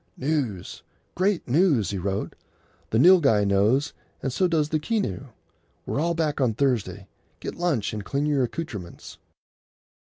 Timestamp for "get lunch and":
7.39-8.03